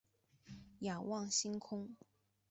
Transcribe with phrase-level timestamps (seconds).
[0.79, 1.95] 仰望着星空